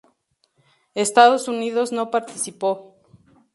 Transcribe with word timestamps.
Estados 0.95 1.47
Unidos 1.47 1.91
no 1.91 2.09
participó. 2.09 2.95